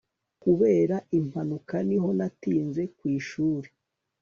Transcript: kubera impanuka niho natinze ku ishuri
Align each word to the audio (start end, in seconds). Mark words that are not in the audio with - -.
kubera 0.43 0.95
impanuka 1.19 1.75
niho 1.87 2.09
natinze 2.17 2.81
ku 2.97 3.03
ishuri 3.17 3.69